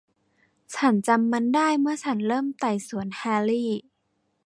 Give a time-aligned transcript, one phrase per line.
[0.75, 3.69] ฉันจำมันได้เมื่อฉันเริ่มไต่สวนแฮร์รี่